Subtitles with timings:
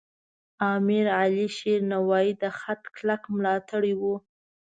[0.73, 4.03] امیر علیشیر نوایی د خط کلک ملاتړی و.